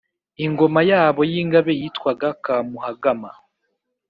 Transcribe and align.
ingoma 0.45 0.79
yabo 0.91 1.21
y'ingabe 1.31 1.71
yitwaga 1.79 2.27
kamuhagama. 2.43 3.31